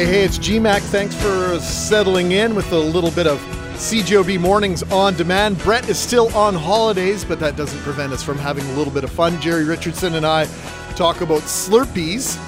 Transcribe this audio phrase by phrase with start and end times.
[0.00, 0.80] Hey, hey, it's GMAC.
[0.84, 3.38] Thanks for settling in with a little bit of
[3.74, 5.58] CJOB Mornings on demand.
[5.58, 9.04] Brett is still on holidays, but that doesn't prevent us from having a little bit
[9.04, 9.38] of fun.
[9.42, 10.46] Gerry Richardson and I
[10.96, 12.38] talk about Slurpees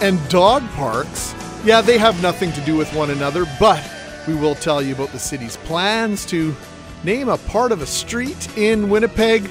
[0.00, 1.34] and dog parks.
[1.66, 3.86] Yeah, they have nothing to do with one another, but
[4.26, 6.56] we will tell you about the city's plans to
[7.04, 9.50] name a part of a street in Winnipeg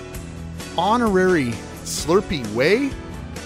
[0.79, 1.51] Honorary
[1.83, 2.89] Slurpee Way.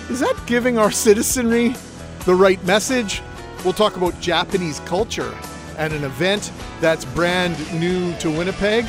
[0.09, 1.75] Is that giving our citizenry
[2.23, 3.21] the right message?
[3.63, 5.33] We'll talk about Japanese culture
[5.77, 8.85] and an event that's brand new to Winnipeg.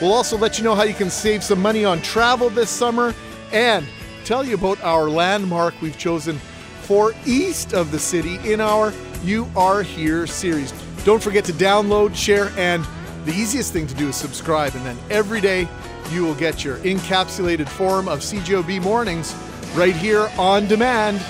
[0.00, 3.14] We'll also let you know how you can save some money on travel this summer
[3.50, 3.86] and
[4.24, 6.36] tell you about our landmark we've chosen
[6.82, 8.92] for east of the city in our
[9.24, 10.72] You Are Here series.
[11.04, 12.86] Don't forget to download, share, and
[13.24, 14.74] the easiest thing to do is subscribe.
[14.74, 15.66] And then every day
[16.10, 19.34] you will get your encapsulated form of CJOB mornings
[19.74, 21.22] right here on demand.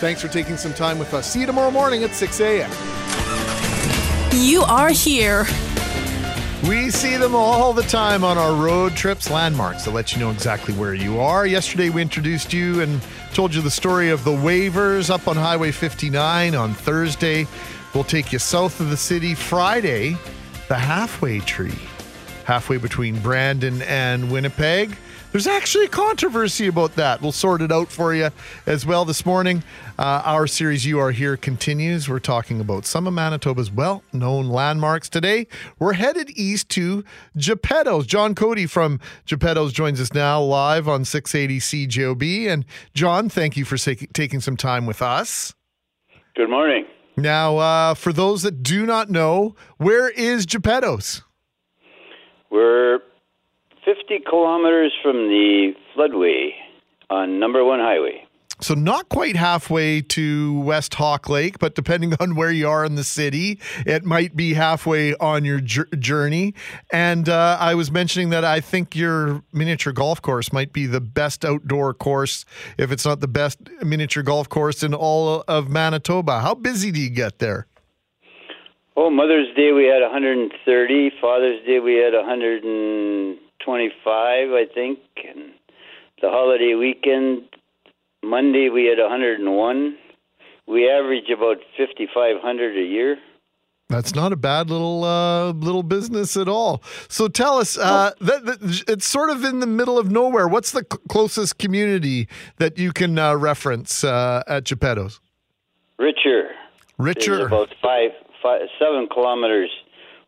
[0.00, 1.30] Thanks for taking some time with us.
[1.30, 2.70] See you tomorrow morning at 6 a.m.
[4.32, 5.44] You are here.
[6.66, 10.30] We see them all the time on our road trips, landmarks to let you know
[10.30, 11.46] exactly where you are.
[11.46, 13.02] Yesterday, we introduced you and
[13.34, 16.54] told you the story of the waivers up on Highway 59.
[16.54, 17.46] On Thursday,
[17.94, 19.34] we'll take you south of the city.
[19.34, 20.16] Friday,
[20.68, 21.78] the halfway tree,
[22.46, 24.96] halfway between Brandon and Winnipeg.
[25.32, 27.22] There's actually a controversy about that.
[27.22, 28.30] We'll sort it out for you
[28.66, 29.62] as well this morning.
[29.96, 32.08] Uh, our series You Are Here continues.
[32.08, 35.46] We're talking about some of Manitoba's well known landmarks today.
[35.78, 37.04] We're headed east to
[37.36, 38.08] Geppetto's.
[38.08, 42.48] John Cody from Geppetto's joins us now live on 680 CJOB.
[42.48, 45.54] And John, thank you for taking some time with us.
[46.34, 46.86] Good morning.
[47.16, 51.22] Now, uh, for those that do not know, where is Geppetto's?
[52.50, 52.98] We're
[53.94, 56.50] 50 kilometers from the floodway
[57.08, 58.24] on number one highway.
[58.60, 62.94] So not quite halfway to West Hawk Lake, but depending on where you are in
[62.94, 66.54] the city, it might be halfway on your journey.
[66.92, 71.00] And uh, I was mentioning that I think your miniature golf course might be the
[71.00, 72.44] best outdoor course,
[72.78, 76.40] if it's not the best miniature golf course in all of Manitoba.
[76.40, 77.66] How busy do you get there?
[78.96, 81.10] Oh, Mother's Day we had 130.
[81.20, 83.49] Father's Day we had 100.
[83.64, 84.98] 25, I think.
[85.28, 85.52] And
[86.20, 87.42] the holiday weekend,
[88.22, 89.96] Monday, we had 101.
[90.66, 93.16] We average about 5,500 a year.
[93.88, 96.80] That's not a bad little uh, little business at all.
[97.08, 100.46] So tell us, uh, that, that, it's sort of in the middle of nowhere.
[100.46, 102.28] What's the c- closest community
[102.58, 105.20] that you can uh, reference uh, at Geppetto's?
[105.98, 106.50] Richer.
[106.98, 107.46] Richer.
[107.46, 108.10] about five,
[108.40, 109.70] five, seven kilometers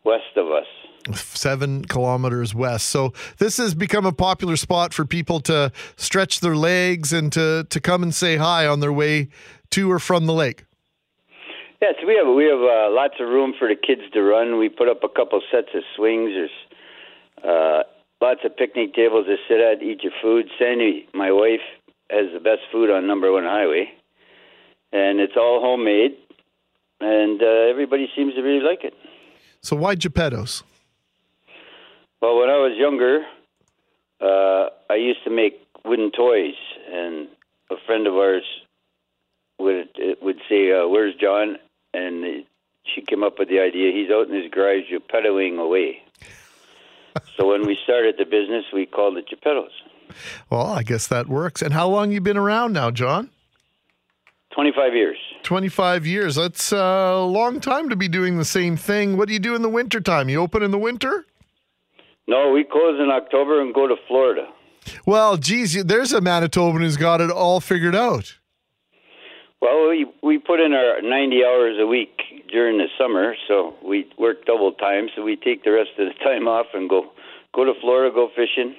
[0.03, 0.65] west of us
[1.13, 2.87] seven kilometers west.
[2.87, 7.65] So this has become a popular spot for people to stretch their legs and to,
[7.69, 9.29] to come and say hi on their way
[9.71, 10.65] to or from the lake.
[11.81, 14.57] Yes, we have we have uh, lots of room for the kids to run.
[14.57, 16.31] We put up a couple sets of swings.
[16.31, 16.49] There's
[17.43, 17.83] uh,
[18.21, 20.45] lots of picnic tables to sit at, eat your food.
[20.57, 21.59] Sandy, my wife,
[22.09, 23.91] has the best food on Number One Highway,
[24.93, 26.15] and it's all homemade,
[27.01, 28.93] and uh, everybody seems to really like it.
[29.61, 30.63] So why Geppetto's?
[32.23, 33.25] Well, when I was younger,
[34.21, 36.55] uh, I used to make wooden toys,
[36.89, 37.27] and
[37.69, 38.45] a friend of ours
[39.59, 39.89] would
[40.21, 41.57] would say, uh, "Where's John?"
[41.93, 42.45] And
[42.85, 43.91] she came up with the idea.
[43.91, 46.01] He's out in his garage, Geppettoing away.
[47.35, 49.73] so when we started the business, we called it Geppetto's.
[50.49, 51.61] Well, I guess that works.
[51.61, 53.31] And how long you been around now, John?
[54.51, 55.17] 25 years.
[55.43, 56.35] 25 years.
[56.35, 59.17] That's a long time to be doing the same thing.
[59.17, 60.29] What do you do in the wintertime?
[60.29, 61.25] You open in the winter?
[62.27, 64.47] No, we close in October and go to Florida.
[65.05, 68.37] Well, geez, there's a Manitoban who's got it all figured out.
[69.61, 72.19] Well, we we put in our 90 hours a week
[72.49, 75.07] during the summer, so we work double time.
[75.15, 77.11] So we take the rest of the time off and go
[77.55, 78.75] go to Florida, go fishing,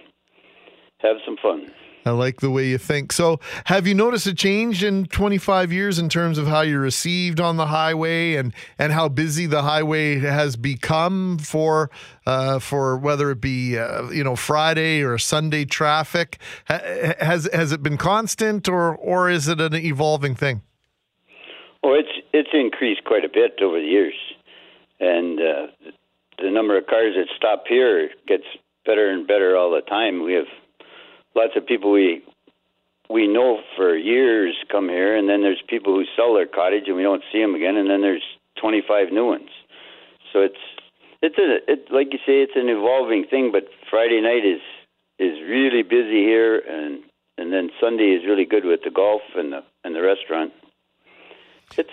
[0.99, 1.71] have some fun.
[2.07, 3.13] I like the way you think.
[3.13, 7.41] So, have you noticed a change in 25 years in terms of how you're received
[7.41, 11.91] on the highway and and how busy the highway has become for
[12.27, 16.39] uh, for whether it be uh, you know Friday or Sunday traffic?
[16.67, 20.63] Has has it been constant or or is it an evolving thing?
[21.83, 24.15] Well, it's it's increased quite a bit over the years,
[25.01, 25.67] and uh,
[26.39, 28.45] the number of cars that stop here gets
[28.85, 30.23] better and better all the time.
[30.23, 30.47] We have
[31.35, 32.23] lots of people we
[33.11, 36.97] we know for years come here, and then there's people who sell their cottage and
[36.97, 38.23] we don't see them again, and then there's
[38.61, 39.51] 25 new ones.
[40.33, 40.63] So it's
[41.23, 43.53] it's a it like you say, it's an evolving thing.
[43.53, 44.61] But Friday night is
[45.19, 47.03] is really busy here, and
[47.39, 50.53] and then Sunday is really good with the golf and the and the restaurant.
[51.77, 51.91] It's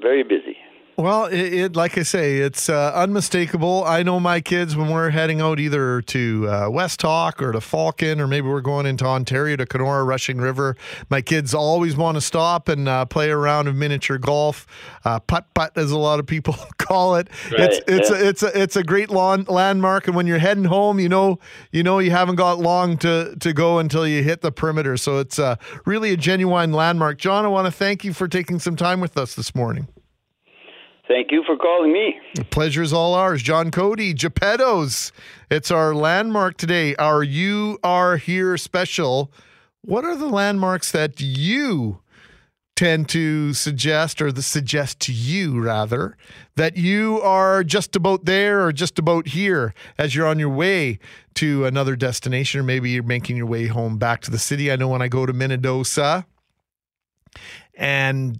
[0.00, 0.56] very busy.
[0.98, 3.84] Well, it, it like I say, it's uh, unmistakable.
[3.84, 7.60] I know my kids when we're heading out either to uh, West Hawk or to
[7.60, 10.76] Falcon, or maybe we're going into Ontario to Kenora, Rushing River.
[11.08, 14.66] My kids always want to stop and uh, play a round of miniature golf,
[15.04, 17.28] uh, putt putt, as a lot of people call it.
[17.52, 18.16] Right, it's it's yeah.
[18.16, 21.38] a, it's a it's a great lawn, landmark, and when you're heading home, you know
[21.70, 24.96] you know you haven't got long to to go until you hit the perimeter.
[24.96, 25.54] So it's uh,
[25.86, 27.18] really a genuine landmark.
[27.18, 29.86] John, I want to thank you for taking some time with us this morning.
[31.08, 32.20] Thank you for calling me.
[32.34, 33.42] The pleasure is all ours.
[33.42, 35.10] John Cody, Geppetto's.
[35.50, 39.32] It's our landmark today, our You Are Here special.
[39.80, 42.02] What are the landmarks that you
[42.76, 46.16] tend to suggest, or the suggest to you rather,
[46.54, 50.98] that you are just about there or just about here as you're on your way
[51.34, 54.70] to another destination, or maybe you're making your way home back to the city?
[54.70, 56.26] I know when I go to Minnedosa
[57.74, 58.38] and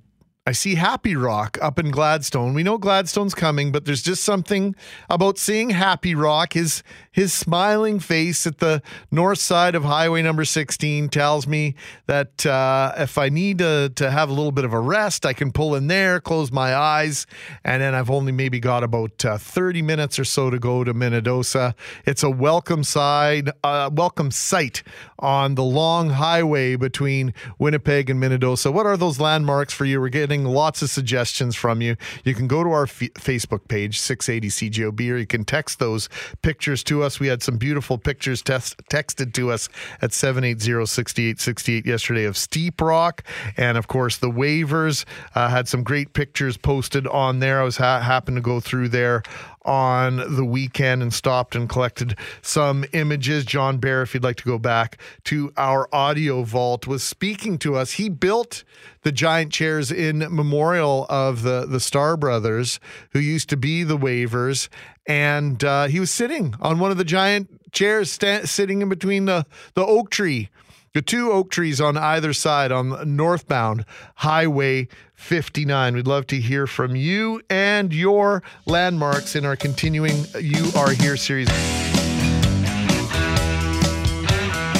[0.48, 2.54] I see Happy Rock up in Gladstone.
[2.54, 4.74] We know Gladstone's coming, but there's just something
[5.10, 6.54] about seeing Happy Rock.
[6.54, 6.82] His
[7.18, 8.80] his smiling face at the
[9.10, 11.74] north side of Highway Number 16 tells me
[12.06, 15.32] that uh, if I need to, to have a little bit of a rest, I
[15.32, 17.26] can pull in there, close my eyes,
[17.64, 20.94] and then I've only maybe got about uh, 30 minutes or so to go to
[20.94, 21.74] Minnedosa.
[22.06, 24.84] It's a welcome side, uh, welcome sight
[25.18, 28.72] on the long highway between Winnipeg and Minnedosa.
[28.72, 30.00] What are those landmarks for you?
[30.00, 31.96] We're getting lots of suggestions from you.
[32.24, 36.08] You can go to our f- Facebook page, 680 CJOB, or you can text those
[36.42, 37.20] pictures to us.
[37.20, 39.68] We had some beautiful pictures texted to us
[40.02, 43.22] at 780 6868 yesterday of Steep Rock.
[43.56, 45.04] And of course, the waivers
[45.34, 47.60] uh, had some great pictures posted on there.
[47.60, 49.22] I was ha- happened to go through there
[49.68, 53.44] on the weekend and stopped and collected some images.
[53.44, 57.76] John Bear, if you'd like to go back to our audio vault, was speaking to
[57.76, 57.92] us.
[57.92, 58.64] He built
[59.02, 62.80] the giant chairs in memorial of the the Star Brothers,
[63.10, 64.70] who used to be the waivers,
[65.06, 69.44] and uh, he was sitting on one of the giant chairs, sitting in between the
[69.74, 70.48] the oak tree.
[70.94, 73.84] The two oak trees on either side on the northbound
[74.16, 74.88] Highway
[75.18, 75.96] 59.
[75.96, 81.16] We'd love to hear from you and your landmarks in our continuing You Are Here
[81.16, 81.48] series.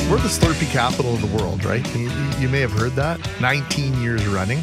[0.09, 1.85] We're the Slurpee capital of the world, right?
[1.95, 2.09] You,
[2.39, 4.61] you may have heard that 19 years running.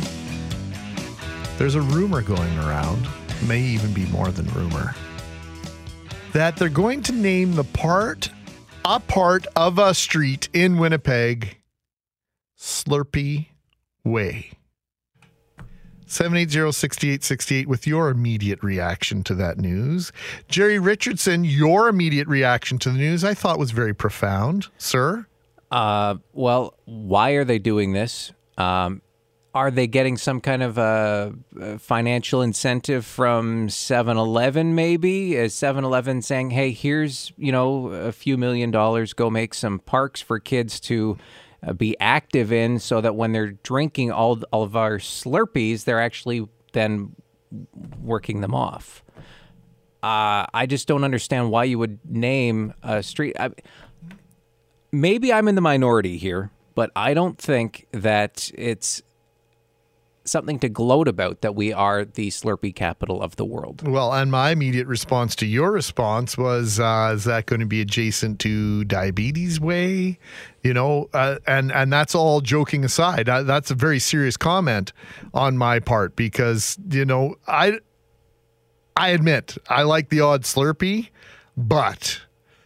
[1.57, 3.07] There's a rumor going around,
[3.45, 4.95] may even be more than rumor,
[6.31, 8.29] that they're going to name the part,
[8.85, 11.57] a part of a street in Winnipeg,
[12.57, 13.47] Slurpee
[14.05, 14.51] Way.
[16.07, 20.11] 780-6868 with your immediate reaction to that news.
[20.47, 25.25] Gerry Richardson, your immediate reaction to the news I thought was very profound, sir.
[25.71, 28.31] Uh, well, why are they doing this?
[28.57, 29.01] Um,
[29.55, 35.35] are they getting some kind of a, a financial incentive from 7-Eleven maybe?
[35.35, 40.19] Is 7-Eleven saying, "Hey, here's, you know, a few million dollars, go make some parks
[40.21, 41.23] for kids to uh,
[41.77, 46.47] be active in so that when they're drinking all all of our Slurpees, they're actually
[46.73, 47.15] then
[48.01, 49.03] working them off."
[50.03, 53.35] Uh, I just don't understand why you would name a street.
[53.39, 53.49] I,
[54.91, 59.01] maybe I'm in the minority here, but I don't think that it's
[60.25, 63.87] something to gloat about that we are the Slurpee capital of the world.
[63.87, 67.81] Well, and my immediate response to your response was, uh, "Is that going to be
[67.81, 70.19] adjacent to Diabetes Way?"
[70.63, 73.29] You know, uh, and and that's all joking aside.
[73.29, 74.91] Uh, that's a very serious comment
[75.33, 77.79] on my part because you know I
[78.95, 81.09] I admit I like the odd Slurpee,
[81.55, 82.21] but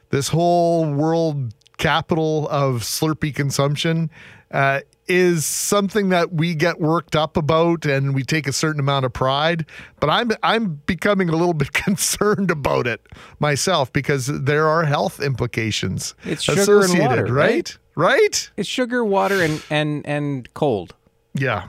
[0.09, 4.09] this whole world capital of Slurpee consumption
[4.51, 9.05] uh, is something that we get worked up about and we take a certain amount
[9.05, 9.65] of pride.
[9.99, 13.01] But I'm I'm becoming a little bit concerned about it
[13.39, 17.77] myself because there are health implications It's sugar and water, right?
[17.95, 18.49] Right?
[18.55, 20.95] It's sugar, water, and and and cold.
[21.33, 21.67] Yeah.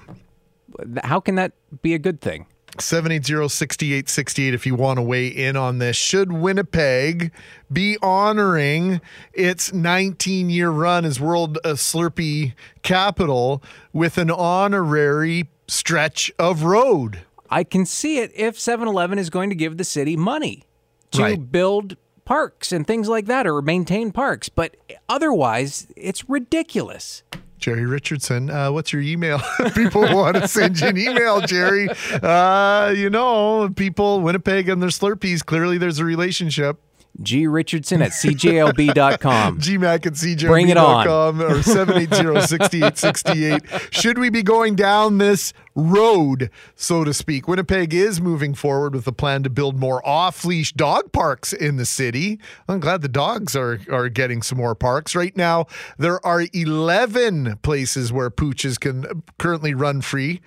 [1.02, 2.46] How can that be a good thing?
[2.78, 5.96] 780-6868 if you want to weigh in on this.
[5.96, 7.32] Should Winnipeg
[7.72, 9.00] be honoring
[9.32, 13.62] its 19-year run as World uh, Slurpee capital
[13.92, 17.22] with an honorary stretch of road?
[17.50, 20.64] I can see it if 7-Eleven is going to give the city money
[21.12, 21.50] to Right.
[21.52, 24.76] build parks and things like that or maintain parks, but
[25.08, 27.24] otherwise it's ridiculous.
[27.60, 29.40] Gerry Richardson, uh, what's your email?
[29.74, 31.88] people want to send you an email, Gerry.
[32.22, 36.78] Uh, you know, people, Winnipeg and their Slurpees, clearly there's a relationship.
[37.22, 39.58] G Richardson at CJOB.com.
[39.58, 41.06] GMAC at CJOB.com Bring it on.
[41.42, 43.92] or 780-6868.
[43.92, 47.46] Should we be going down this road, so to speak?
[47.46, 51.86] Winnipeg is moving forward with a plan to build more off-leash dog parks in the
[51.86, 52.38] city.
[52.68, 55.14] I'm glad the dogs are, are getting some more parks.
[55.14, 55.66] Right now,
[55.98, 60.40] there are 11 places where pooches can currently run free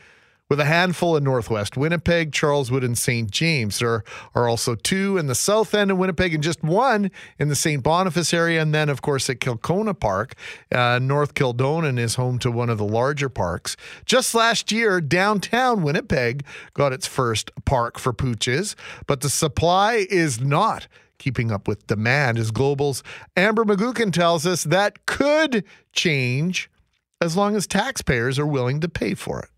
[0.53, 3.31] with a handful in Northwest Winnipeg, Charleswood, and St.
[3.31, 3.79] James.
[3.79, 4.03] There
[4.35, 7.81] are also two in the south end of Winnipeg and just one in the St.
[7.81, 8.61] Boniface area.
[8.61, 10.35] And then, of course, at Kilcona Park,
[10.71, 13.75] uh, North Kildonan is home to one of the larger parks.
[14.05, 16.45] Just last year, downtown Winnipeg
[16.75, 18.75] got its first park for pooches,
[19.07, 22.37] but the supply is not keeping up with demand.
[22.37, 23.01] As Global's
[23.35, 26.69] Amber McGuckin tells us that could change
[27.19, 29.49] as long as taxpayers are willing to pay for it.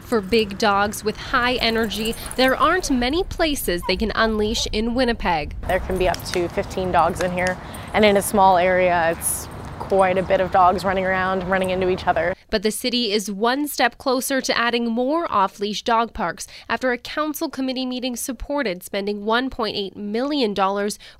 [0.00, 5.56] For big dogs with high energy, there aren't many places they can unleash in Winnipeg.
[5.66, 7.58] There can be up to 15 dogs in here,
[7.92, 11.88] and in a small area, it's quite a bit of dogs running around, running into
[11.88, 12.34] each other.
[12.50, 16.92] But the city is one step closer to adding more off leash dog parks after
[16.92, 20.54] a council committee meeting supported spending $1.8 million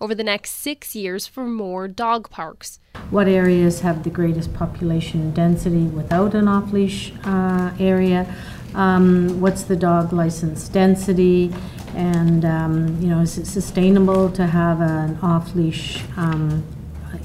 [0.00, 2.78] over the next six years for more dog parks.
[3.10, 8.26] What areas have the greatest population density without an off leash uh, area?
[8.74, 11.54] Um, what's the dog license density?
[11.94, 16.62] And, um, you know, is it sustainable to have an off leash um,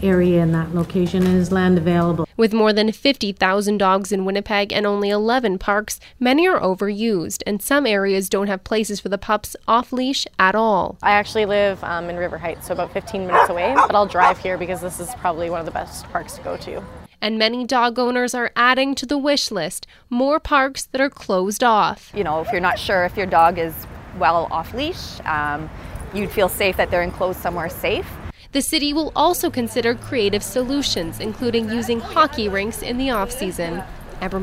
[0.02, 2.28] area in that location and is land available?
[2.38, 7.62] With more than 50,000 dogs in Winnipeg and only 11 parks, many are overused, and
[7.62, 10.98] some areas don't have places for the pups off leash at all.
[11.02, 14.38] I actually live um, in River Heights, so about 15 minutes away, but I'll drive
[14.38, 16.84] here because this is probably one of the best parks to go to.
[17.22, 21.64] And many dog owners are adding to the wish list more parks that are closed
[21.64, 22.12] off.
[22.16, 23.86] You know, if you're not sure if your dog is
[24.18, 25.70] well off leash, um,
[26.14, 28.08] you'd feel safe that they're enclosed somewhere safe.
[28.52, 33.82] The city will also consider creative solutions, including using hockey rinks in the off season.
[34.22, 34.40] Amber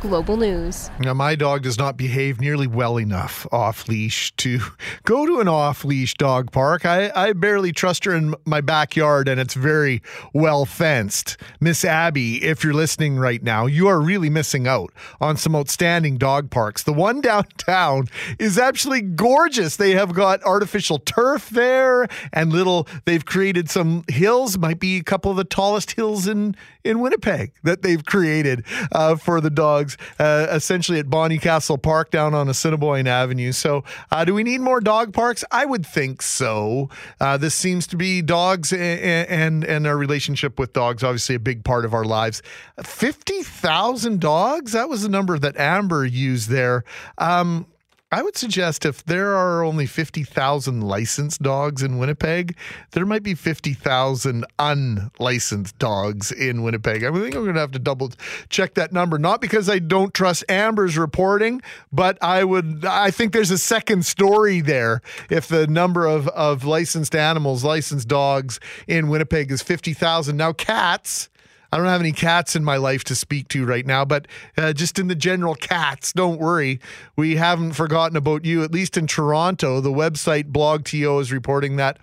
[0.00, 0.88] Global News.
[1.00, 4.60] Now, my dog does not behave nearly well enough off leash to
[5.02, 6.86] go to an off leash dog park.
[6.86, 11.36] I, I barely trust her in my backyard, and it's very well fenced.
[11.60, 16.16] Miss Abby, if you're listening right now, you are really missing out on some outstanding
[16.16, 16.84] dog parks.
[16.84, 18.06] The one downtown
[18.38, 19.76] is actually gorgeous.
[19.76, 25.02] They have got artificial turf there and little, they've created some hills, might be a
[25.02, 26.54] couple of the tallest hills in,
[26.84, 32.34] in Winnipeg that they've created uh, for the dogs, uh, essentially at Bonnycastle Park down
[32.34, 33.52] on Assiniboine Avenue.
[33.52, 35.44] So, uh, do we need more dog parks?
[35.50, 36.88] I would think so.
[37.20, 38.80] Uh, this seems to be dogs and,
[39.28, 42.42] and and our relationship with dogs, obviously a big part of our lives.
[42.82, 44.72] Fifty thousand dogs.
[44.72, 46.84] That was the number that Amber used there.
[47.18, 47.66] Um,
[48.12, 52.54] I would suggest if there are only 50,000 licensed dogs in Winnipeg,
[52.90, 57.04] there might be 50,000 unlicensed dogs in Winnipeg.
[57.04, 58.12] I think I'm going to have to double
[58.50, 63.32] check that number, not because I don't trust Amber's reporting, but I would, I think
[63.32, 65.00] there's a second story there.
[65.30, 70.36] If the number of, of licensed animals, licensed dogs in Winnipeg is 50,000.
[70.36, 71.30] Now, cats,
[71.72, 74.74] I don't have any cats in my life to speak to right now, but uh,
[74.74, 76.80] just in the general cats, don't worry.
[77.16, 78.62] We haven't forgotten about you.
[78.62, 81.98] At least in Toronto, the website BlogTO is reporting that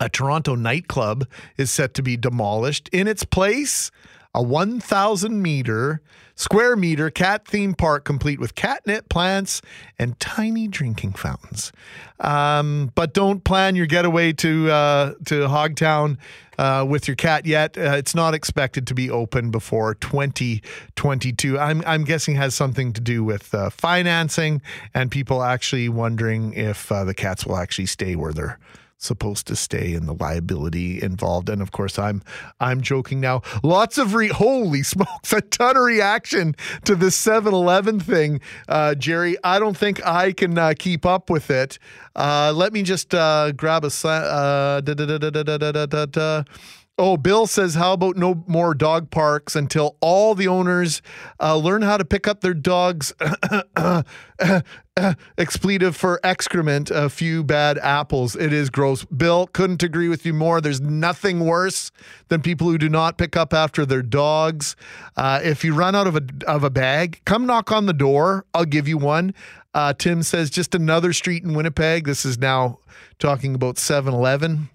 [0.00, 1.26] a Toronto nightclub
[1.58, 2.88] is set to be demolished.
[2.92, 3.90] In its place,
[4.36, 6.02] a 1,000 meter
[6.34, 9.62] square meter cat theme park complete with catnip plants
[9.98, 11.72] and tiny drinking fountains.
[12.20, 16.18] Um, but don't plan your getaway to uh, to Hogtown
[16.58, 17.78] uh, with your cat yet.
[17.78, 21.58] Uh, it's not expected to be open before 2022.
[21.58, 24.60] I'm I'm guessing has something to do with uh, financing
[24.92, 28.58] and people actually wondering if uh, the cats will actually stay where they're
[28.98, 31.48] supposed to stay and the liability involved.
[31.48, 32.22] And of course i'm
[32.60, 33.42] i'm joking now.
[33.62, 38.40] Lots of re holy smokes a ton of reaction to this 7-eleven thing.
[38.68, 41.78] Uh, gerry i don't think i can uh, keep up with it.
[42.14, 43.90] Uh, let me just uh, grab a
[46.98, 51.02] Oh, Bill says, how about no more dog parks until all the owners
[51.38, 53.12] uh, learn how to pick up their dogs'
[55.36, 58.34] expletive for excrement, a few bad apples.
[58.34, 59.04] It is gross.
[59.04, 60.62] Bill, couldn't agree with you more.
[60.62, 61.90] There's nothing worse
[62.28, 64.74] than people who do not pick up after their dogs.
[65.18, 68.46] Uh, if you run out of a, of a bag, come knock on the door.
[68.54, 69.34] I'll give you one.
[69.74, 72.06] Uh, Tim says, just another street in Winnipeg.
[72.06, 72.78] This is now
[73.18, 74.70] talking about 7 Eleven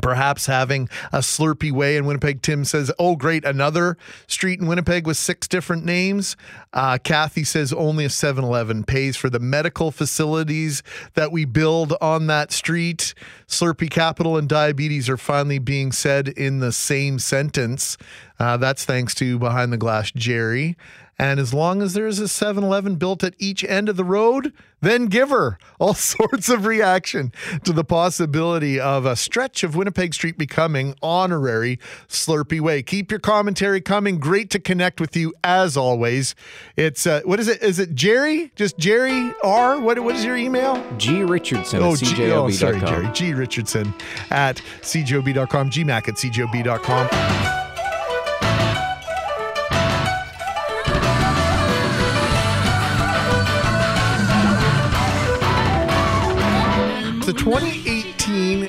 [0.00, 2.42] perhaps having a slurpy Way in Winnipeg.
[2.42, 6.36] Tim says, "Oh, great, another street in Winnipeg with six different names."
[6.72, 10.82] Uh, Kathy says, "Only a 7-Eleven pays for the medical facilities
[11.14, 13.14] that we build on that street."
[13.48, 17.96] slurpy capital and diabetes are finally being said in the same sentence.
[18.38, 20.76] Uh, that's thanks to Behind the Glass Gerry.
[21.18, 24.52] And as long as there's a 7 Eleven built at each end of the road,
[24.80, 27.32] then give her all sorts of reaction
[27.64, 32.84] to the possibility of a stretch of Winnipeg Street becoming honorary Slurpee Way.
[32.84, 34.18] Keep your commentary coming.
[34.20, 36.36] Great to connect with you as always.
[36.76, 37.62] It's, uh, what is it?
[37.64, 38.52] Is it Gerry?
[38.54, 39.80] Just Gerry R?
[39.80, 40.80] What, what is your email?
[40.98, 42.44] G Richardson Oh, at CJOB.com.
[42.44, 43.08] oh, sorry, Gerry.
[43.12, 43.92] G Richardson
[44.30, 47.57] at CJOB.com, GMAC at CJOB.com.
[57.28, 57.77] the 2018,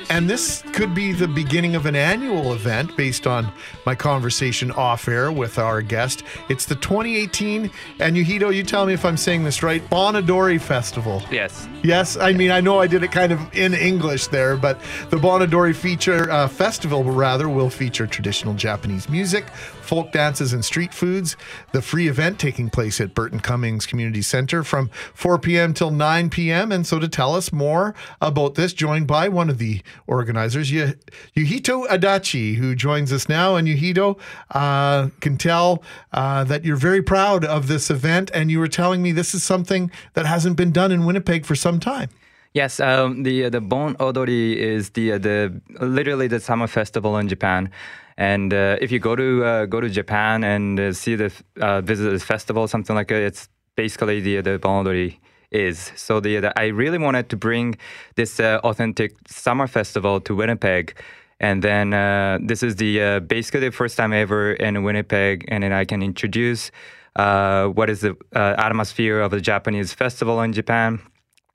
[0.10, 3.52] and this could be the beginning of an annual event based on
[3.86, 6.24] my conversation off air with our guest.
[6.50, 10.58] It's the 2018, and Yuhito, you tell me if I'm saying this right, Bon Odori
[10.58, 11.22] Festival.
[11.32, 11.68] Yes.
[11.84, 15.18] Yes, I mean, I know I did it kind of in English there, but the
[15.18, 19.50] Bon Odori feature uh, festival, rather, will feature traditional Japanese music,
[19.82, 21.38] folk dances, and street foods.
[21.72, 25.74] The free event taking place at Burton Cummings Community Center from 4 p.m.
[25.74, 26.72] till 9 p.m.
[26.72, 30.94] And so to tell us more about this, joined by one of the organizers, Yu-
[31.36, 33.56] Yuhito Adachi, who joins us now.
[33.56, 34.20] And Yuhito
[34.52, 39.02] uh, can tell uh, that you're very proud of this event, and you were telling
[39.02, 42.10] me this is something that hasn't been done in Winnipeg for some time.
[42.54, 47.16] Yes, um, the uh, the Bon Odori is the uh, the literally the summer festival
[47.18, 47.70] in Japan,
[48.18, 51.82] and uh, if you go to uh, go to Japan and uh, see the uh,
[51.82, 55.20] visit this festival, something like it, it's basically the the Bon Odori
[55.52, 55.92] is.
[55.96, 57.78] So the, the I really wanted to bring
[58.16, 60.96] this uh, authentic summer festival to Winnipeg.
[61.40, 65.64] And then uh, this is the uh, basically the first time ever in Winnipeg, and
[65.64, 66.70] then I can introduce
[67.16, 71.00] uh, what is the uh, atmosphere of the Japanese festival in Japan,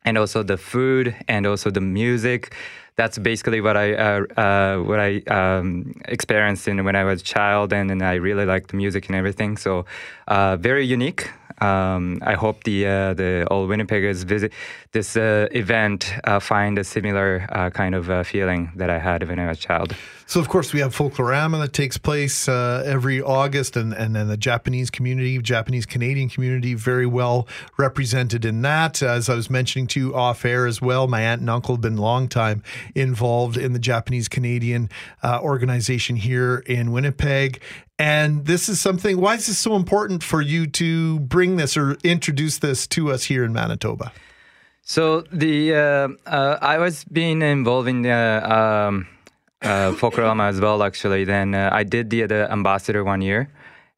[0.07, 2.55] and also the food and also the music.
[2.97, 7.73] That's basically what I uh, what I um, experienced in when I was a child,
[7.75, 9.59] and, and I really liked the music and everything.
[9.59, 9.85] So
[10.27, 11.29] very unique.
[11.61, 14.53] Um, I hope the uh, the all Winnipeggers visit
[14.93, 19.29] this uh, event uh, find a similar uh, kind of uh, feeling that I had
[19.29, 19.95] when I was a child.
[20.27, 24.29] So, of course, we have Folklorama that takes place uh, every August, and, and then
[24.29, 29.03] the Japanese community, Japanese Canadian community, very well represented in that.
[29.03, 31.83] As I was mentioning to you off air as well, my aunt and uncle have
[31.83, 32.63] been long time
[32.95, 34.89] involved in the Japanese Canadian
[35.23, 37.61] organization here in Winnipeg.
[37.99, 41.97] And this is something, why is this so important for you to bring this or
[42.03, 44.13] introduce this to us here in Manitoba?
[44.83, 49.07] So the uh, uh, I was being involved in the um,
[49.63, 50.83] uh, Folklorama as well.
[50.83, 53.49] Actually, then uh, I did the the ambassador one year,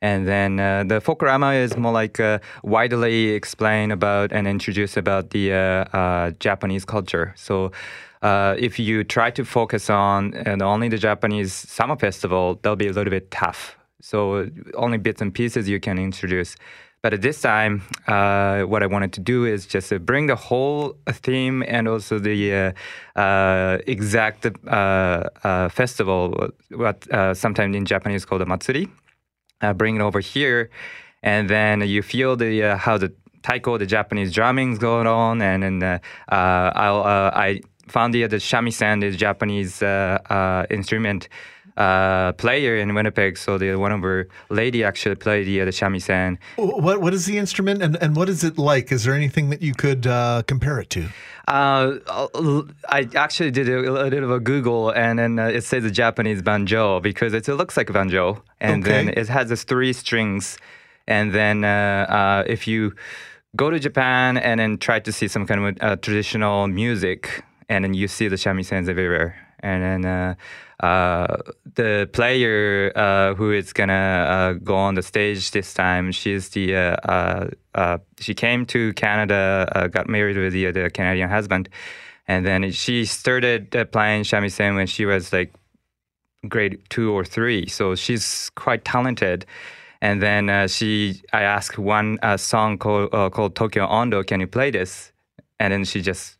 [0.01, 5.31] and then uh, the Folklorama is more like uh, widely explain about and introduce about
[5.31, 7.35] the Japanese culture.
[7.37, 7.73] So.
[8.59, 13.13] If you try to focus on only the Japanese summer festival, that'll be a little
[13.13, 13.76] bit tough.
[14.01, 16.57] So only bits and pieces you can introduce.
[17.03, 20.35] But at this time, uh, what I wanted to do is just uh, bring the
[20.35, 22.75] whole theme and also the
[23.17, 24.71] uh, uh, exact uh,
[25.45, 28.89] uh, festival, what uh, sometimes in Japanese called a matsuri.
[29.61, 30.69] Uh, bring it over here,
[31.23, 33.11] and then you feel the uh, how the
[33.43, 35.99] taiko, the Japanese drumming's going on, and then uh,
[36.31, 41.29] uh, I'll, uh, I found the the shamisen, the Japanese uh, uh, instrument
[41.77, 43.39] uh, player in Winnipeg.
[43.39, 46.39] So the one of our lady actually played the, the shamisen.
[46.57, 48.93] What What is the instrument and, and what is it like?
[48.93, 51.09] Is there anything that you could uh, compare it to?
[51.49, 51.99] Uh,
[52.89, 55.93] I actually did a, a little of a Google, and then uh, it says a
[55.93, 59.93] Japanese banjo because it, it looks like a banjo, and then it has this three
[59.93, 60.59] strings,
[61.07, 62.97] and then uh, uh, if you
[63.55, 67.85] go to Japan and then try to see some kind of uh, traditional music, and
[67.85, 69.37] then you see the shamisen everywhere,
[69.67, 70.05] and then.
[70.05, 70.35] Uh,
[70.79, 71.39] uh,
[71.75, 76.71] the player uh, who is gonna go on the stage this time, she's the
[78.21, 81.71] she came to Canada, got married with the, the Canadian husband,
[82.29, 85.51] and then she started playing shamisen when she was like
[86.49, 87.67] grade two or three.
[87.69, 89.47] So she's quite talented.
[90.01, 94.23] And then uh, she, I asked one uh, song called uh, called Tokyo Ondo.
[94.23, 95.13] Can you play this?
[95.59, 96.37] And then she just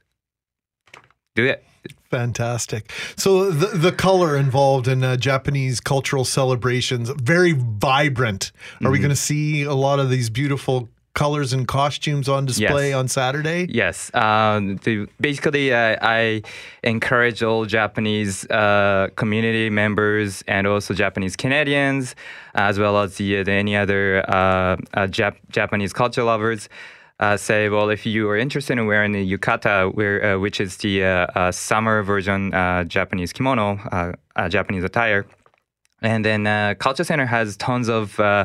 [1.35, 1.65] do it.
[2.11, 2.91] Fantastic.
[3.17, 8.53] So the the color involved in uh, Japanese cultural celebrations very vibrant.
[8.85, 12.91] Are we going to see a lot of these beautiful colors and costumes on display
[12.91, 12.95] Yes.
[12.99, 13.67] on Saturday.
[13.71, 14.15] Yes.
[14.15, 16.43] Um, the, basically, uh, I
[16.85, 22.15] encourage all Japanese uh, community members and also Japanese Canadians,
[22.55, 26.69] as well as the, the any other uh, uh, Jap- Japanese culture lovers.
[27.19, 30.77] Uh, say, well, if you are interested in wearing the yukata, where, uh, which is
[30.79, 35.25] the uh, uh, summer version uh, Japanese kimono, uh, uh, Japanese attire,
[36.03, 38.45] and then uh, Culture Center has tons of uh,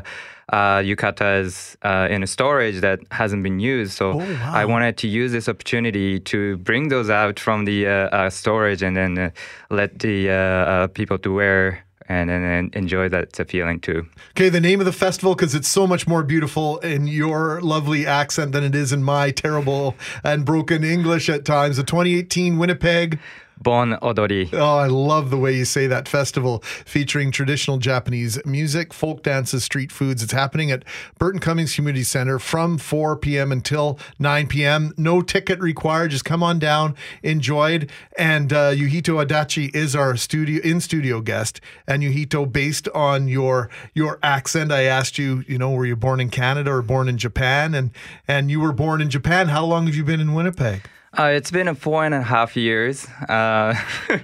[0.54, 3.92] uh, yukatas uh, in storage that hasn't been used.
[3.92, 4.52] So Oh, wow.
[4.54, 9.18] I wanted to use this opportunity to bring those out from the storage and then
[9.18, 9.30] uh,
[9.70, 14.08] let the people to wear and, and, and enjoy that feeling too.
[14.32, 18.06] Okay, the name of the festival, because it's so much more beautiful in your lovely
[18.06, 21.78] accent than it is in my terrible and broken English at times.
[21.78, 23.20] The 2018 Winnipeg.
[23.62, 24.50] Bon Odori.
[24.54, 29.64] Oh, I love the way you say that festival featuring traditional Japanese music, folk dances,
[29.64, 30.24] street foods.
[30.24, 30.84] It's happening at
[31.20, 33.52] Burton Cummings Community Center from 4 p.m.
[33.52, 34.94] until 9 p.m.
[34.98, 36.12] No ticket required.
[36.12, 37.90] Just come on down, enjoy it.
[38.18, 41.62] And uh, Yuhito Adachi is our studio in studio guest.
[41.88, 46.20] And Yuhito, based on your your accent, I asked you, you know, were you born
[46.20, 47.76] in Canada or born in Japan?
[47.76, 47.92] And
[48.28, 49.50] and you were born in Japan.
[49.50, 50.82] How long have you been in Winnipeg?
[51.18, 53.76] Uh, it's been four and a half years, uh,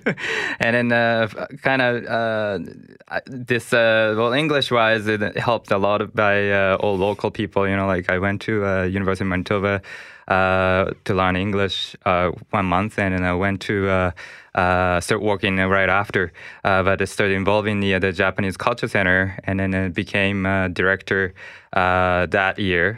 [0.62, 1.28] and then uh,
[1.62, 2.60] kind of uh,
[3.26, 7.68] this uh, well English wise it helped a lot by uh, all local people.
[7.68, 9.82] You know, like I went to University of Manitoba
[10.30, 14.14] to learn English one month, and then I went to.
[14.56, 19.38] Uh, start working right after, uh, but I started involving the the Japanese Culture Center,
[19.44, 21.36] and then I became uh, director
[21.74, 22.98] that year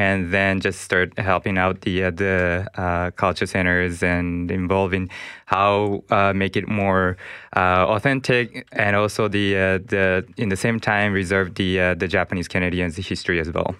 [0.00, 5.10] and then just start helping out the uh, the uh, culture centers and involving
[5.44, 7.18] how uh, make it more
[7.54, 12.08] uh, authentic and also the uh, the in the same time reserve the uh, the
[12.08, 13.74] Japanese Canadians history as well.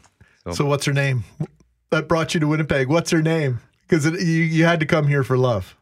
[0.53, 1.25] So what's her name?
[1.91, 2.89] That brought you to Winnipeg.
[2.89, 3.61] What's her name?
[3.83, 5.75] Because you you had to come here for love.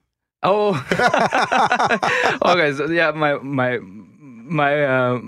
[0.45, 0.71] Oh,
[2.53, 2.73] okay.
[2.75, 4.85] So yeah, my my my.
[4.85, 5.21] Uh,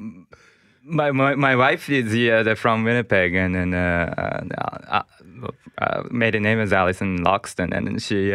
[0.90, 5.02] my, my my wife is the, uh, the from Winnipeg, and then uh, uh,
[5.40, 5.48] uh,
[5.78, 8.30] uh, maiden name is Alison Loxton, and she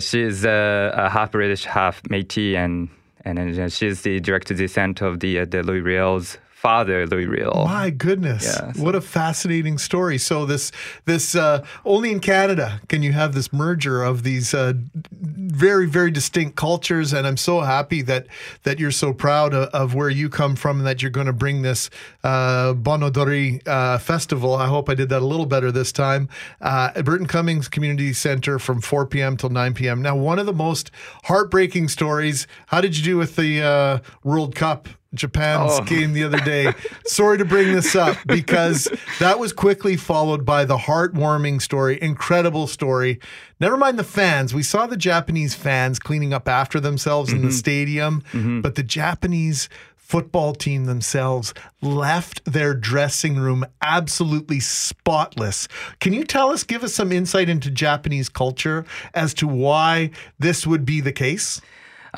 [0.00, 2.88] she's a half British, half Métis, and
[3.24, 7.64] and she's the direct descent of the the Louis Riel's father, Louis Riel.
[7.66, 10.18] My goodness, Yeah, so- what a fascinating story.
[10.18, 10.72] So this
[11.04, 14.72] this uh, only in Canada can you have this merger of these uh,
[15.12, 18.26] very very distinct cultures, and I'm so happy that
[18.64, 21.32] that you're so proud of, of where you come from and that you're going to
[21.32, 21.90] bring this
[22.24, 24.54] uh, Bon Odori uh, festival.
[24.54, 26.28] I hope I did that a little better this time
[26.60, 29.36] uh, at Burton Cummings Community Center from 4 p.m.
[29.36, 30.02] till 9 p.m.
[30.02, 30.90] Now, one of the most
[31.24, 32.46] heartbreaking stories.
[32.66, 34.88] How did you do with the uh, World Cup?
[35.14, 35.84] Japan's Oh.
[35.84, 36.72] game the other day.
[37.06, 38.88] Sorry to bring this up because
[39.20, 43.18] that was quickly followed by the heartwarming story, incredible story.
[43.58, 44.52] Never mind the fans.
[44.52, 47.56] We saw the Japanese fans cleaning up after themselves in the mm-hmm.
[47.56, 48.60] stadium, mm-hmm.
[48.60, 55.68] but the Japanese football team themselves left their dressing room absolutely spotless.
[56.00, 60.66] Can you tell us, give us some insight into Japanese culture as to why this
[60.66, 61.60] would be the case?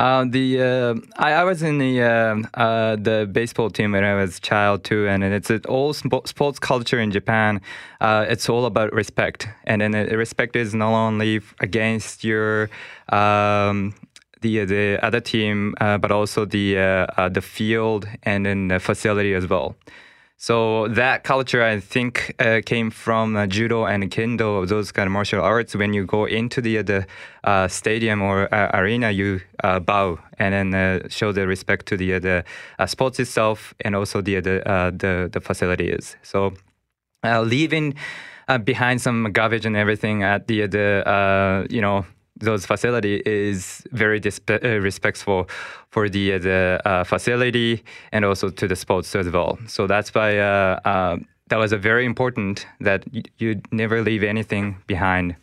[0.01, 4.15] Uh, the uh, I, I was in the uh, uh, the baseball team when I
[4.15, 7.61] was a child too, and, it's an all spo- sports culture in Japan.
[8.01, 12.71] Uh, it's all about respect, and then uh, respect is not only against your
[13.11, 13.93] um,
[14.41, 16.77] the the other team, but also the
[17.31, 19.77] the field and then the facility as well.
[20.43, 25.13] So that culture, I think, uh, came from uh, judo and kendo, those kind of
[25.13, 25.77] martial arts.
[25.77, 27.07] When you go into the the
[27.45, 31.97] uh, stadium or uh, arena, you uh, bow and then uh, show the respect to
[31.99, 32.45] the the
[32.87, 34.63] sports itself and also the the
[34.97, 36.17] the, the facilities.
[36.23, 36.55] So
[37.23, 37.97] leaving
[38.65, 42.07] behind some garbage and everything at the the you know
[42.41, 45.49] those facility is very uh, respectful
[45.91, 49.59] for the uh, the uh, facility and also to the sports as well.
[49.67, 51.17] So that's why uh, uh,
[51.49, 55.37] that was a very important that y- you never leave anything behind.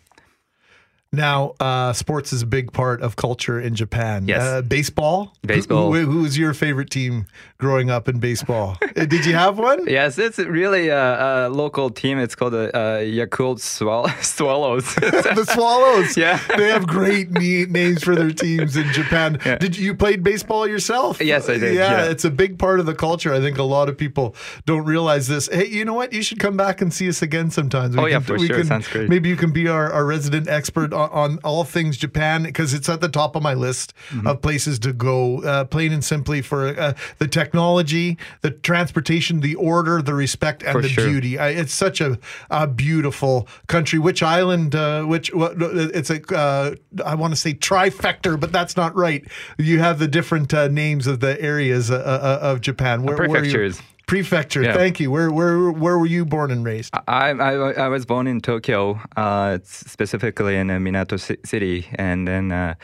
[1.13, 4.27] Now, uh, sports is a big part of culture in Japan.
[4.27, 4.41] Yes.
[4.41, 5.33] Uh, baseball?
[5.41, 5.93] Baseball.
[5.93, 8.77] Who, who was your favorite team growing up in baseball?
[8.97, 9.85] Uh, Did you have one?
[9.87, 12.17] Yes, it's really a, a local team.
[12.17, 14.95] It's called the uh, Yakult Swall- Swallows.
[14.95, 16.17] the Swallows.
[16.17, 16.39] Yeah.
[16.57, 19.37] They have great ne- names for their teams in Japan.
[19.59, 21.21] Did you, you played baseball yourself?
[21.21, 22.09] Yes, I did, Yeah, yeah.
[22.09, 23.31] it's a big part of the culture.
[23.31, 25.47] I think a lot of people don't realize this.
[25.47, 26.11] Hey, you know what?
[26.11, 27.95] You should come back and see us again sometimes.
[27.95, 28.55] We Oh, yeah, can- for sure.
[28.57, 29.09] can- Sounds great.
[29.09, 33.01] Maybe you can be our, our resident expert on, all things Japan because it's at
[33.01, 34.27] the top of my list Mm-hmm.
[34.27, 35.43] of places to go.
[35.43, 40.71] Uh, plain and simply for uh, the technology, the transportation, the order, the respect, and
[40.71, 41.05] For the sure.
[41.07, 41.37] beauty.
[41.37, 42.17] I, it's such a,
[42.49, 43.99] a beautiful country.
[43.99, 44.75] Which island?
[44.75, 49.25] Uh, which what, it's a uh, I want to say trifecta, but that's not right.
[49.57, 53.03] You have the different uh, names of the areas uh, uh, of Japan.
[53.03, 53.81] Where, where prefectures.
[54.07, 54.63] Prefecture.
[54.63, 54.73] Yeah.
[54.73, 55.11] Thank you.
[55.11, 56.93] Where where where were you born and raised?
[57.07, 62.51] I, I, I was born in Tokyo, uh, specifically in uh, Minato City, and then
[62.51, 62.75] uh,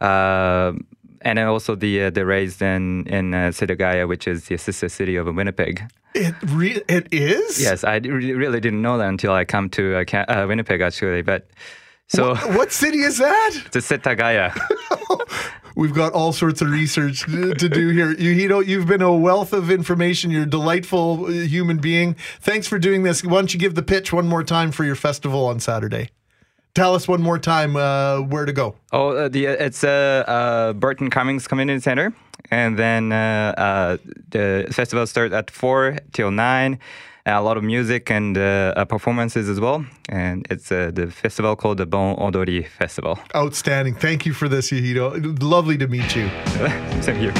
[0.00, 0.72] uh,
[1.22, 5.16] and also the uh, the raised in in uh, Setagaya, which is the sister city
[5.16, 5.82] of Winnipeg.
[6.14, 7.60] It re- it is.
[7.60, 10.80] Yes, I re- really didn't know that until I come to uh, Ca- uh, Winnipeg
[10.80, 11.48] actually, but.
[12.10, 13.50] So What city is that?
[13.72, 14.58] the Setagaya.
[15.78, 18.10] We've got all sorts of research to do here.
[18.10, 20.32] You, you know, you've been a wealth of information.
[20.32, 22.16] You're a delightful uh, human being.
[22.40, 23.22] Thanks for doing this.
[23.22, 26.10] Why don't you give the pitch one more time for your festival on Saturday?
[26.74, 28.74] Tell us one more time uh, where to go.
[28.92, 32.12] Oh, uh, the it's uh, uh, Burton Cummings Community Center,
[32.50, 33.96] and then uh, uh,
[34.30, 36.80] the festival starts at four till nine.
[37.30, 41.56] A lot of music and uh, uh, performances as well, and it's uh, the festival
[41.56, 43.18] called the Bon Odori Festival.
[43.36, 43.94] Outstanding.
[43.94, 45.42] Thank you for this, Yahito.
[45.42, 46.28] Lovely to meet you.
[47.02, 47.34] Same here.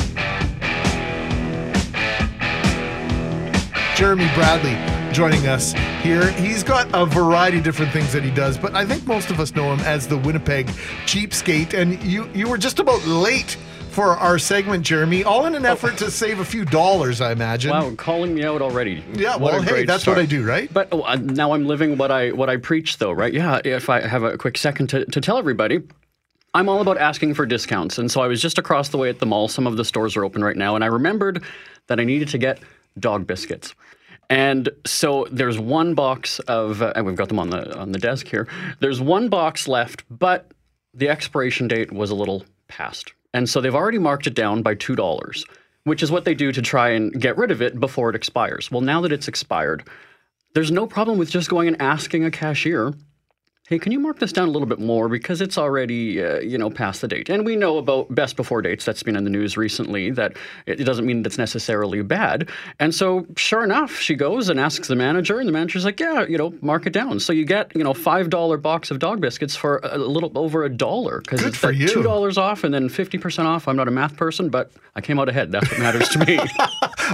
[3.96, 4.76] Jeremy Bradley
[5.12, 5.72] joining us
[6.02, 6.30] here.
[6.32, 9.40] He's got a variety of different things that he does, but I think most of
[9.40, 10.66] us know him as the Winnipeg
[11.06, 11.72] cheapskate.
[11.72, 13.56] And you you were just about late
[13.90, 17.70] for our segment, Jeremy, all in an effort to save a few dollars, I imagine.
[17.70, 19.04] Wow, calling me out already.
[19.14, 20.18] Yeah, What well, hey, great that's what.
[20.18, 20.72] I do, right?
[20.72, 23.32] But oh, uh, now I'm living what I what I preach, though, right?
[23.32, 23.60] Yeah.
[23.64, 25.80] If I have a quick second to, to tell everybody.
[26.54, 27.98] I'm all about asking for discounts.
[27.98, 29.48] And so I was just across the way at the mall.
[29.48, 30.74] Some of the stores are open right now.
[30.74, 31.44] And I remembered
[31.88, 32.58] that I needed to get
[32.98, 33.74] dog biscuits.
[34.30, 37.98] And so there's one box of, uh, and we've got them on the on the
[37.98, 38.48] desk here.
[38.80, 40.50] There's one box left, but
[40.94, 44.74] the expiration date was a little past, and so they've already marked it down by
[44.74, 45.44] two dollars,
[45.84, 48.70] which is what they do to try and get rid of it before it expires.
[48.70, 49.86] Well, now that it's expired,
[50.54, 52.94] there's no problem with just going and asking a cashier
[53.68, 56.56] hey, can you mark this down a little bit more because it's already, uh, you
[56.56, 57.28] know, past the date.
[57.28, 58.86] And we know about best before dates.
[58.86, 60.10] That's been in the news recently.
[60.10, 62.48] That it doesn't mean that's necessarily bad.
[62.78, 66.24] And so, sure enough, she goes and asks the manager, and the manager's like, yeah,
[66.26, 67.20] you know, mark it down.
[67.20, 70.64] So you get, you know, five dollar box of dog biscuits for a little over
[70.64, 71.88] a dollar because it's for you.
[71.88, 73.68] two dollars off and then fifty percent off.
[73.68, 75.52] I'm not a math person, but I came out ahead.
[75.52, 76.38] That's what matters to me.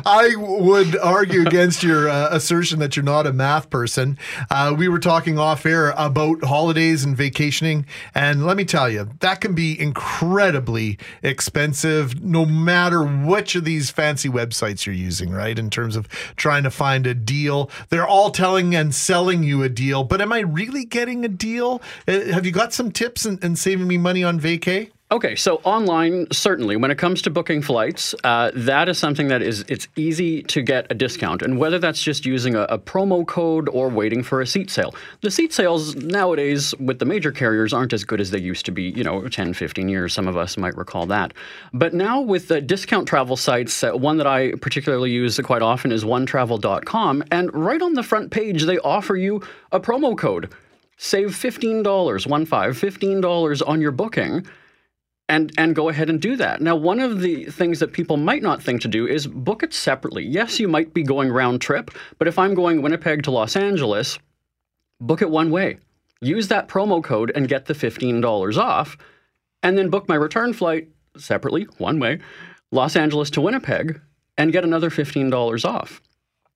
[0.07, 4.19] I would argue against your uh, assertion that you're not a math person.
[4.51, 9.09] Uh, we were talking off air about holidays and vacationing, and let me tell you,
[9.21, 15.59] that can be incredibly expensive no matter which of these fancy websites you're using, right?
[15.59, 19.69] In terms of trying to find a deal, they're all telling and selling you a
[19.69, 21.81] deal, but am I really getting a deal?
[22.07, 24.91] Uh, have you got some tips and, saving me money on vacay?
[25.11, 29.43] Okay, so online, certainly, when it comes to booking flights, uh, that is something that
[29.43, 33.25] is it's easy to get a discount, and whether that's just using a, a promo
[33.27, 34.95] code or waiting for a seat sale.
[35.21, 38.73] The seat sales nowadays with the major carriers aren't as good as they used to
[38.73, 40.15] be, you know, 10, 15 years.
[40.15, 41.35] Some of us might recall that.
[41.75, 45.93] But now with the discount travel sites, uh, one that I particularly use quite often
[45.93, 50.55] is onetravel.com, and right on the front page, they offer you a promo code.
[50.97, 54.47] Save $15, one five, $15 on your booking
[55.29, 56.61] and and go ahead and do that.
[56.61, 59.73] Now, one of the things that people might not think to do is book it
[59.73, 60.25] separately.
[60.25, 64.19] Yes, you might be going round trip, but if I'm going Winnipeg to Los Angeles,
[65.01, 65.79] book it one way.
[66.21, 68.97] Use that promo code and get the $15 off,
[69.63, 72.19] and then book my return flight separately, one way,
[72.71, 74.01] Los Angeles to Winnipeg,
[74.39, 76.01] and get another $15 off.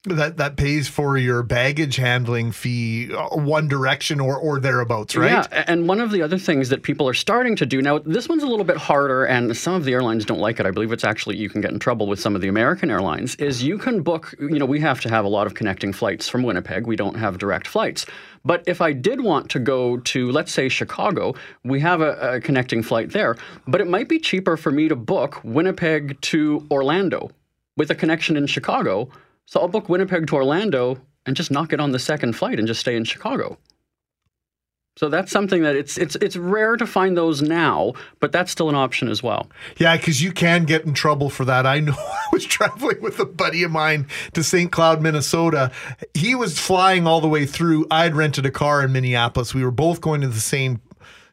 [0.09, 5.47] That that pays for your baggage handling fee, uh, one direction or or thereabouts, right?
[5.51, 8.29] Yeah, and one of the other things that people are starting to do now, this
[8.29, 10.67] one's a little bit harder, and some of the airlines don't like it.
[10.67, 13.35] I believe it's actually you can get in trouble with some of the American airlines.
[13.37, 16.29] Is you can book, you know, we have to have a lot of connecting flights
[16.29, 16.87] from Winnipeg.
[16.87, 18.07] We don't have direct flights.
[18.45, 22.41] But if I did want to go to, let's say, Chicago, we have a, a
[22.41, 23.37] connecting flight there.
[23.67, 27.31] But it might be cheaper for me to book Winnipeg to Orlando
[27.77, 29.11] with a connection in Chicago.
[29.49, 32.69] So I'll book Winnipeg to Orlando and just knock it on the second flight and
[32.69, 33.57] just stay in Chicago.
[34.99, 38.69] So that's something that it's it's it's rare to find those now, but that's still
[38.69, 39.49] an option as well.
[39.79, 41.65] Yeah, because you can get in trouble for that.
[41.65, 44.71] I know I was traveling with a buddy of mine to St.
[44.71, 45.73] Cloud, Minnesota.
[46.13, 47.87] He was flying all the way through.
[47.91, 49.55] I'd rented a car in Minneapolis.
[49.55, 50.83] We were both going to the same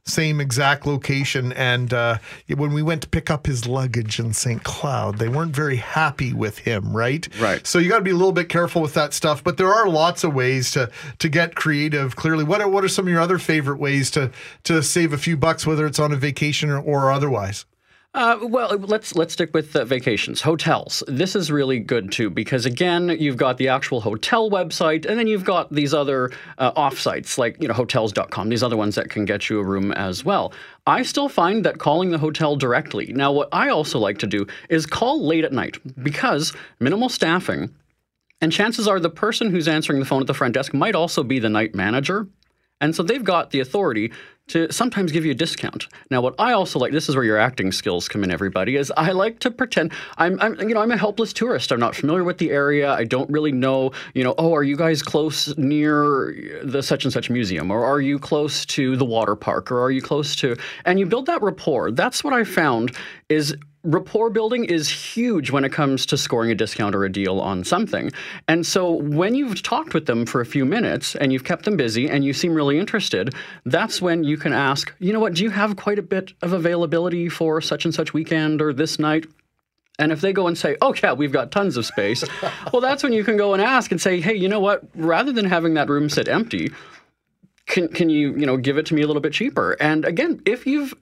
[0.05, 1.51] same exact location.
[1.53, 2.19] And uh,
[2.55, 4.63] when we went to pick up his luggage in St.
[4.63, 7.27] Cloud, they weren't very happy with him, right?
[7.39, 7.65] Right.
[7.65, 9.43] So you got to be a little bit careful with that stuff.
[9.43, 12.15] But there are lots of ways to to get creative.
[12.15, 14.31] Clearly, what are what are some of your other favorite ways to
[14.63, 17.65] to save a few bucks, whether it's on a vacation or, or otherwise?
[18.15, 21.03] Uh, well, let's let's stick with uh, vacations, hotels.
[21.05, 25.27] This is really good too because again, you've got the actual hotel website, and then
[25.27, 28.47] you've got these other uh, offsites like you know hotels.com.
[28.47, 30.53] These other ones that can get you a room as well.
[30.87, 33.11] I still find that calling the hotel directly.
[33.11, 37.69] Now, what I also like to do is call late at night because minimal staffing.
[38.39, 41.21] And chances are the person who's answering the phone at the front desk might also
[41.21, 42.29] be the night manager.
[42.81, 44.11] And so they've got the authority
[44.47, 45.87] to sometimes give you a discount.
[46.11, 48.93] Now, what I also like, this is where your acting skills come in, everybody, is
[48.95, 51.71] I like to pretend I'm, I'm, you know, I'm a helpless tourist.
[51.71, 52.91] I'm not familiar with the area.
[52.91, 57.13] I don't really know, you know, oh, are you guys close near the such and
[57.13, 60.55] such museum, or are you close to the water park, or are you close to,
[60.85, 61.89] and you build that rapport.
[61.89, 62.95] That's what I found
[63.29, 67.39] is rapport building is huge when it comes to scoring a discount or a deal
[67.39, 68.11] on something.
[68.47, 71.77] And so when you've talked with them for a few minutes and you've kept them
[71.77, 73.33] busy and you seem really interested,
[73.65, 76.53] that's when you can ask, you know what, do you have quite a bit of
[76.53, 79.25] availability for such and such weekend or this night?
[79.97, 82.23] And if they go and say, oh, yeah, we've got tons of space,
[82.73, 85.31] well, that's when you can go and ask and say, hey, you know what, rather
[85.31, 86.71] than having that room sit empty,
[87.67, 89.77] can, can you, you know, give it to me a little bit cheaper?
[89.79, 90.93] And again, if you've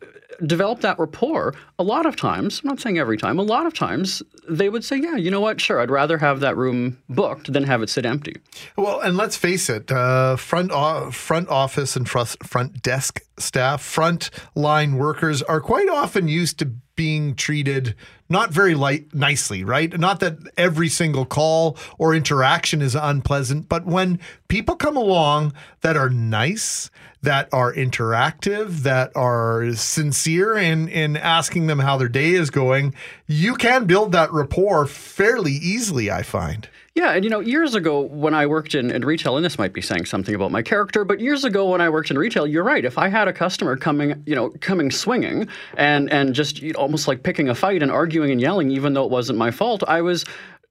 [0.45, 3.73] developed that rapport, a lot of times, I'm not saying every time, a lot of
[3.73, 7.51] times they would say, yeah, you know what, sure, I'd rather have that room booked
[7.51, 8.35] than have it sit empty.
[8.77, 13.81] Well, and let's face it, uh, front o- front office and front front desk staff,
[13.81, 17.95] front line workers are quite often used to being treated
[18.29, 19.99] not very light nicely, right?
[19.99, 25.97] Not that every single call or interaction is unpleasant, but when people come along that
[25.97, 26.89] are nice,
[27.23, 32.93] that are interactive, that are sincere in in asking them how their day is going,
[33.27, 36.67] you can build that rapport fairly easily, I find.
[36.95, 39.73] Yeah, and you know, years ago when I worked in, in retail, and this might
[39.73, 42.63] be saying something about my character, but years ago when I worked in retail, you're
[42.63, 42.85] right.
[42.85, 46.79] If I had a customer coming, you know, coming swinging and and just you know,
[46.79, 49.83] almost like picking a fight and arguing and yelling, even though it wasn't my fault,
[49.87, 50.23] I was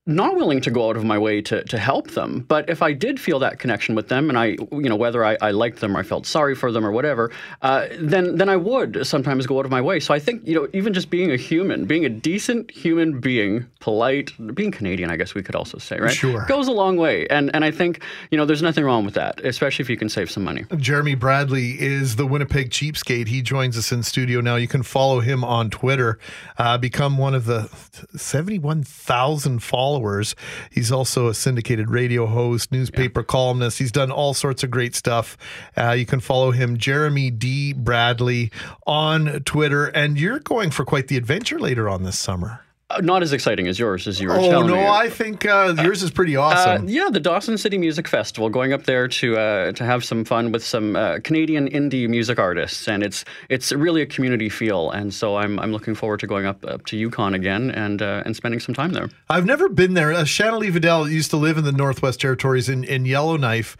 [0.05, 2.41] not willing to go out of my way to, to help them.
[2.49, 5.37] But if I did feel that connection with them, and I, you know, whether I,
[5.39, 8.57] I liked them or I felt sorry for them or whatever, uh, then then I
[8.57, 10.01] would sometimes go out of my way.
[10.01, 13.65] So I think you know, even just being a human, being a decent human being,
[13.79, 16.11] polite, being Canadian, I guess we could also say, right?
[16.13, 16.45] Sure.
[16.47, 19.39] Goes a long way, and and I think you know, there's nothing wrong with that,
[19.45, 20.65] especially if you can save some money.
[20.75, 23.29] Jeremy Bradley is the Winnipeg cheapskate.
[23.29, 24.57] He joins us in studio now.
[24.57, 26.19] You can follow him on Twitter.
[26.57, 27.69] Uh, become one of the
[28.17, 30.35] seventy-one thousand followers followers.
[30.71, 33.25] He's also a syndicated radio host, newspaper yeah.
[33.25, 33.77] columnist.
[33.77, 35.37] He's done all sorts of great stuff.
[35.77, 37.73] Uh, you can follow him, Jeremy D.
[37.73, 38.51] Bradley,
[38.87, 39.85] on Twitter.
[39.85, 42.61] And you're going for quite the adventure later on this summer.
[42.93, 44.85] Uh, not as exciting as yours, as you were oh, no, me.
[44.85, 46.85] I think uh, yours is pretty awesome.
[46.85, 50.23] Uh, yeah, the Dawson City Music Festival, going up there to uh, to have some
[50.23, 54.91] fun with some uh, Canadian indie music artists, and it's it's really a community feel.
[54.91, 58.23] And so I'm I'm looking forward to going up, up to Yukon again and uh,
[58.25, 59.09] and spending some time there.
[59.29, 60.13] I've never been there.
[60.13, 63.75] Uh, Shanley Vidal used to live in the Northwest Territories in, in Yellowknife.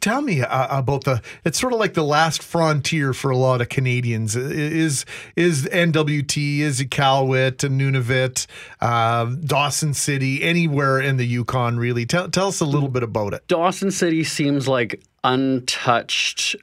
[0.00, 1.22] tell me about the.
[1.44, 4.34] It's sort of like the last frontier for a lot of Canadians.
[4.34, 5.04] Is
[5.36, 6.60] is NWT?
[6.60, 8.47] Is Iqaluit and Nunavut?
[8.80, 12.06] Um, Dawson City, anywhere in the Yukon, really.
[12.06, 13.46] Tell, tell us a little bit about it.
[13.48, 16.56] Dawson City seems like untouched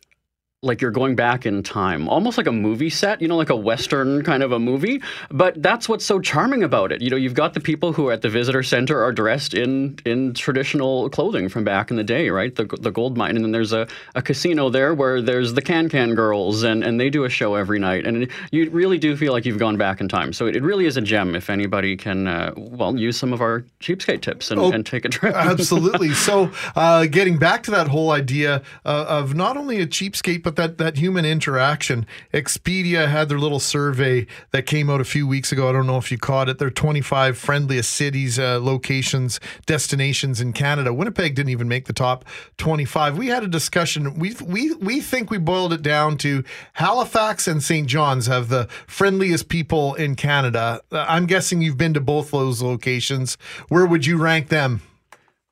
[0.61, 3.55] like you're going back in time, almost like a movie set, you know, like a
[3.55, 5.01] Western kind of a movie.
[5.29, 7.01] But that's what's so charming about it.
[7.01, 9.97] You know, you've got the people who are at the visitor center are dressed in
[10.05, 12.55] in traditional clothing from back in the day, right?
[12.55, 13.35] The, the gold mine.
[13.35, 16.99] And then there's a, a casino there where there's the Can Can girls and, and
[16.99, 18.07] they do a show every night.
[18.07, 20.33] And you really do feel like you've gone back in time.
[20.33, 23.41] So it, it really is a gem if anybody can, uh, well, use some of
[23.41, 25.35] our cheapskate tips and, oh, and take a trip.
[25.35, 26.13] absolutely.
[26.25, 30.54] So uh, getting back to that whole idea uh, of not only a cheapskate, but
[30.55, 32.05] that that human interaction.
[32.33, 35.69] Expedia had their little survey that came out a few weeks ago.
[35.69, 36.57] I don't know if you caught it.
[36.57, 40.93] Their 25 friendliest cities, uh, locations, destinations in Canada.
[40.93, 42.25] Winnipeg didn't even make the top
[42.57, 43.17] 25.
[43.17, 44.17] We had a discussion.
[44.19, 47.87] We we we think we boiled it down to Halifax and St.
[47.87, 50.81] John's have the friendliest people in Canada.
[50.91, 53.37] Uh, I'm guessing you've been to both those locations.
[53.69, 54.81] Where would you rank them?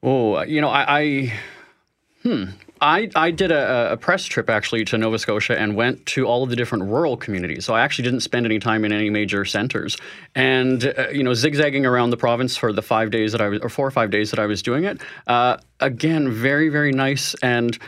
[0.02, 1.34] Oh, you know, I, I
[2.24, 2.46] hmm.
[2.84, 6.43] I, I did a, a, press trip actually to Nova Scotia and went to all
[6.43, 7.63] of the different rural communities.
[7.63, 9.96] So I actually didn't spend any time in any major centers.
[10.36, 13.62] And, uh, you know, zigzagging around the province for the five days that I was,
[13.62, 17.36] or four or five days that I was doing it, uh, again, very, very nice.
[17.36, 17.79] And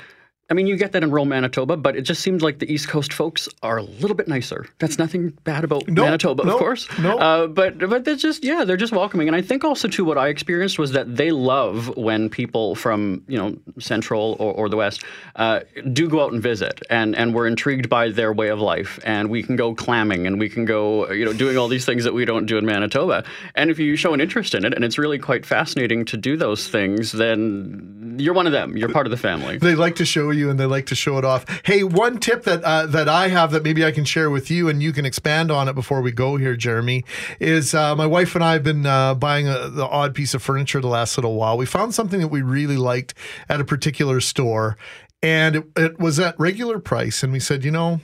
[0.47, 2.87] I mean, you get that in rural Manitoba, but it just seems like the East
[2.87, 4.67] Coast folks are a little bit nicer.
[4.77, 6.87] That's nothing bad about No, Manitoba, no, of course.
[6.99, 7.17] no.
[7.17, 9.27] Uh, but but they're just yeah, they're just welcoming.
[9.27, 13.23] And I think also too, what I experienced was that they love when people from
[13.27, 15.03] you know Central or, or the West
[15.35, 15.61] uh,
[15.93, 19.31] do go out and visit, and and we're intrigued by their way of life, and
[19.31, 22.13] we can go clamming, and we can go you know doing all these things that
[22.13, 23.23] we don't do in Manitoba.
[23.55, 26.37] And if you show an interest in it, and it's really quite fascinating to do
[26.37, 28.77] those things, then you're one of them.
[28.77, 29.57] You're part of the family.
[29.57, 31.45] They like to show you and they like to show it off.
[31.63, 34.69] Hey, one tip that uh, that I have that maybe I can share with you
[34.69, 37.03] and you can expand on it before we go here, Jeremy,
[37.39, 40.41] is uh, my wife and I have been uh, buying a, the odd piece of
[40.41, 41.57] furniture the last little while.
[41.57, 43.13] We found something that we really liked
[43.49, 44.77] at a particular store,
[45.21, 48.01] and it, it was at regular price, and we said, you know,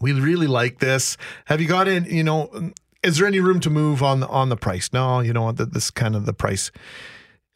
[0.00, 1.16] we really like this.
[1.46, 2.04] Have you got in?
[2.06, 4.92] You know, is there any room to move on on the price?
[4.92, 5.56] No, you know what?
[5.56, 6.70] This is kind of the price.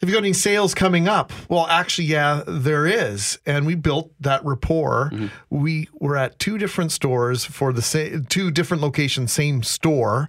[0.04, 1.32] Have you got any sales coming up?
[1.48, 5.08] Well, actually, yeah, there is, and we built that rapport.
[5.10, 5.26] Mm-hmm.
[5.48, 10.28] We were at two different stores for the same, two different locations, same store.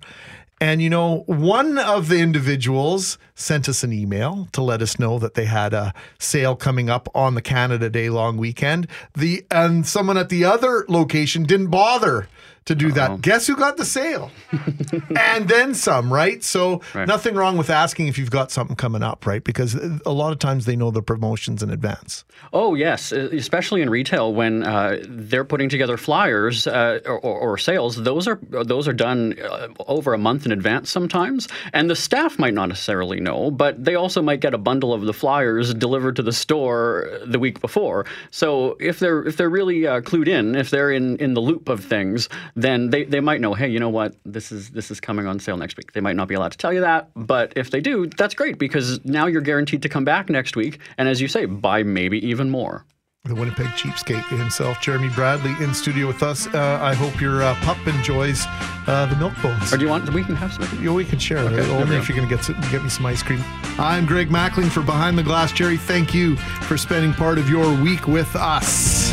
[0.62, 5.20] And you know, one of the individuals sent us an email to let us know
[5.20, 8.88] that they had a sale coming up on the Canada Day long weekend.
[9.14, 12.28] The and someone at the other location didn't bother
[12.66, 13.22] to do that.
[13.22, 14.32] Guess who got the sale?
[15.20, 16.44] and then some, right?
[16.44, 17.08] So Right.
[17.08, 19.44] nothing wrong with asking if you've got something coming up, right?
[19.44, 22.24] Because a lot of times they know the promotions in advance.
[22.54, 27.40] Oh yes, uh, especially in retail when uh, they're putting together flyers uh, or, or,
[27.40, 27.98] or sales.
[28.02, 32.40] Those are those are done uh, over a month in advance sometimes, and the staff
[32.40, 36.16] might not necessarily know, but they also might get a bundle of the flyers delivered
[36.16, 38.06] to the store the week before.
[38.32, 41.68] So if they're if they're really uh, clued in, if they're in, in the loop
[41.68, 43.54] of things, then they, they might know.
[43.54, 44.16] Hey, you know what?
[44.24, 45.92] This is this is coming on sale next week.
[45.92, 48.58] They might not be allowed to tell you that, but if they do, that's great
[48.58, 52.26] because now you're guaranteed to come back next week, and as you say, buy maybe
[52.26, 52.86] even more.
[53.26, 56.46] The Winnipeg cheapskate himself, Jeremy Bradley, in studio with us.
[56.46, 58.44] Uh, I hope your uh, pup enjoys
[58.86, 59.74] uh, the milk bones.
[59.74, 60.08] Or do you want?
[60.14, 60.84] We can have some.
[60.84, 61.40] Yeah, we can share.
[61.40, 63.44] Okay, we Only if you're going to get some- get me some ice cream.
[63.80, 65.52] I'm Greg Mackling for Behind the Glass.
[65.52, 69.12] Gerry, thank you for spending part of your week with us.